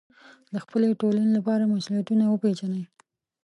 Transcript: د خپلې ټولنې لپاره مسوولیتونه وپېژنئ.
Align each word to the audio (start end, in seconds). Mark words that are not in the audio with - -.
د 0.53 0.55
خپلې 0.63 0.87
ټولنې 1.01 1.31
لپاره 1.37 1.69
مسوولیتونه 1.71 2.23
وپېژنئ. 2.27 2.83